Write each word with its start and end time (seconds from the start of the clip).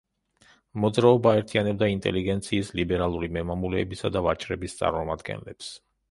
მოძრაობა 0.83 1.33
აერთიანებდა 1.35 1.89
ინტელიგენციის, 1.95 2.71
ლიბერალური 2.79 3.29
მემამულეებისა 3.35 4.11
და 4.15 4.23
ვაჭრების 4.29 4.75
წარმომადგენლებს. 4.81 5.69